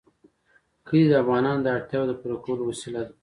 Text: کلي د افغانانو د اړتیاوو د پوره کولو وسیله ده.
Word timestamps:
کلي 0.87 1.05
د 1.09 1.13
افغانانو 1.23 1.63
د 1.63 1.67
اړتیاوو 1.75 2.09
د 2.09 2.13
پوره 2.19 2.37
کولو 2.45 2.63
وسیله 2.71 3.01
ده. 3.07 3.13